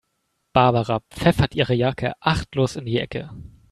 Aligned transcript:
Barbara 0.53 1.01
pfeffert 1.11 1.53
ihre 1.53 1.75
Jacke 1.75 2.13
achtlos 2.21 2.75
in 2.75 2.85
die 2.85 2.97
Ecke. 2.97 3.29